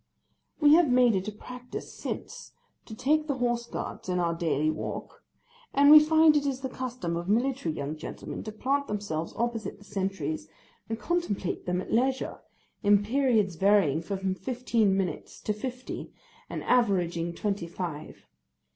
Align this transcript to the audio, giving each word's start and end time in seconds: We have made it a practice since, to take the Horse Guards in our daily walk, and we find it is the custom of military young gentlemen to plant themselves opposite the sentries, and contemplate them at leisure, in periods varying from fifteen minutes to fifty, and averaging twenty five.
We 0.59 0.73
have 0.73 0.89
made 0.91 1.13
it 1.13 1.27
a 1.27 1.31
practice 1.31 1.93
since, 1.93 2.53
to 2.85 2.95
take 2.95 3.27
the 3.27 3.35
Horse 3.37 3.67
Guards 3.67 4.09
in 4.09 4.17
our 4.17 4.33
daily 4.33 4.71
walk, 4.71 5.23
and 5.75 5.91
we 5.91 5.99
find 5.99 6.35
it 6.35 6.47
is 6.47 6.61
the 6.61 6.69
custom 6.69 7.15
of 7.15 7.29
military 7.29 7.75
young 7.75 7.95
gentlemen 7.95 8.41
to 8.45 8.51
plant 8.51 8.87
themselves 8.87 9.31
opposite 9.37 9.77
the 9.77 9.83
sentries, 9.83 10.47
and 10.89 10.97
contemplate 10.99 11.67
them 11.67 11.79
at 11.81 11.93
leisure, 11.93 12.39
in 12.81 13.03
periods 13.03 13.57
varying 13.57 14.01
from 14.01 14.33
fifteen 14.33 14.97
minutes 14.97 15.39
to 15.41 15.53
fifty, 15.53 16.11
and 16.49 16.63
averaging 16.63 17.35
twenty 17.35 17.67
five. 17.67 18.25